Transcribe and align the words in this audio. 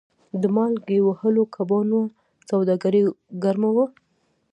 د 0.41 0.43
مالګې 0.55 0.97
وهلو 1.03 1.43
کبانو 1.55 1.99
سوداګري 2.49 3.01
ګرمه 3.43 3.69
وه. 3.75 3.85